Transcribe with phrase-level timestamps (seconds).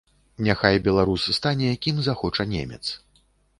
[0.45, 2.83] Няхай беларус стане, кім захоча немец.